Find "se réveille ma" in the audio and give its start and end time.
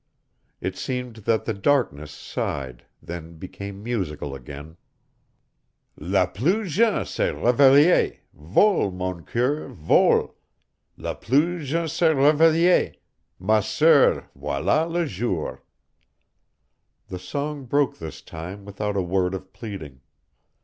11.87-13.59